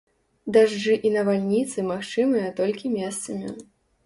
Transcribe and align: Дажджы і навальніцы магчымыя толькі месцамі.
Дажджы 0.55 0.95
і 1.09 1.11
навальніцы 1.17 1.85
магчымыя 1.91 2.49
толькі 2.63 2.93
месцамі. 2.97 3.55